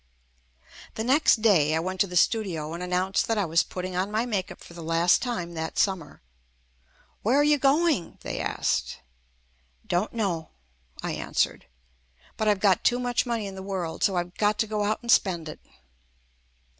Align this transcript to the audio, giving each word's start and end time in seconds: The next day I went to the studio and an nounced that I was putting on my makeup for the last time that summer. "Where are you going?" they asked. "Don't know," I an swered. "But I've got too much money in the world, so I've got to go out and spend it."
The 0.95 1.03
next 1.03 1.43
day 1.43 1.75
I 1.75 1.79
went 1.79 2.01
to 2.01 2.07
the 2.07 2.15
studio 2.15 2.73
and 2.73 2.81
an 2.81 2.89
nounced 2.89 3.27
that 3.27 3.37
I 3.37 3.45
was 3.45 3.61
putting 3.61 3.95
on 3.95 4.09
my 4.09 4.25
makeup 4.25 4.59
for 4.59 4.73
the 4.73 4.81
last 4.81 5.21
time 5.21 5.53
that 5.53 5.77
summer. 5.77 6.23
"Where 7.21 7.35
are 7.39 7.43
you 7.43 7.59
going?" 7.59 8.17
they 8.21 8.39
asked. 8.39 8.97
"Don't 9.85 10.11
know," 10.11 10.49
I 11.03 11.11
an 11.11 11.33
swered. 11.35 11.65
"But 12.35 12.47
I've 12.47 12.59
got 12.59 12.83
too 12.83 12.97
much 12.97 13.27
money 13.27 13.45
in 13.45 13.53
the 13.53 13.61
world, 13.61 14.01
so 14.01 14.15
I've 14.15 14.33
got 14.37 14.57
to 14.57 14.65
go 14.65 14.83
out 14.85 15.03
and 15.03 15.11
spend 15.11 15.47
it." 15.47 15.59